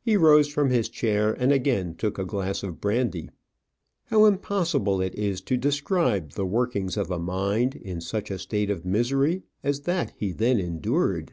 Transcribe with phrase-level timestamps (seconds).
[0.00, 3.30] He rose from his chair, and again took a glass of brandy.
[4.04, 8.70] How impossible it is to describe the workings of a mind in such a state
[8.70, 11.32] of misery as that he then endured!